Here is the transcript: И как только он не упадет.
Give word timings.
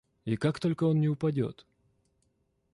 И 0.25 0.35
как 0.35 0.59
только 0.59 0.85
он 0.85 0.99
не 0.99 1.07
упадет. 1.09 1.67